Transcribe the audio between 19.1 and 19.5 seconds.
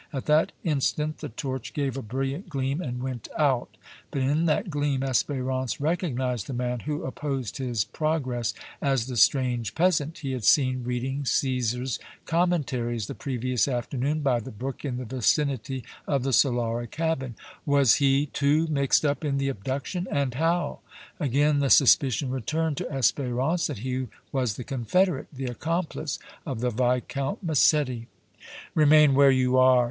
in the